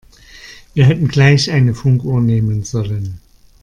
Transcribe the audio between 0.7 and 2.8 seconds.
Wir hätten gleich eine Funkuhr nehmen